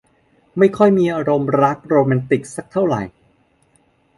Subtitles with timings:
[0.57, 3.17] ไม่ค่อยมีอารมณ์รักโรแมนติกสักเท่าไหร่มัก